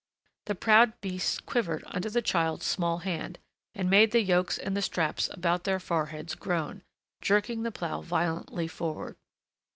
[0.47, 3.37] The proud beasts quivered under the child's small hand,
[3.75, 6.81] and made the yokes and the straps about their foreheads groan,
[7.21, 9.15] jerking the plough violently forward.